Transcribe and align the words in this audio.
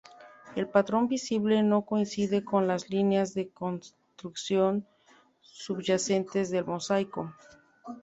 El 0.55 0.67
patrón 0.67 1.07
visible 1.07 1.61
no 1.61 1.85
coincide 1.85 2.43
con 2.43 2.67
las 2.67 2.89
líneas 2.89 3.35
de 3.35 3.49
construcción 3.51 4.87
subyacentes 5.41 6.49
del 6.49 6.65
mosaico. 6.65 7.35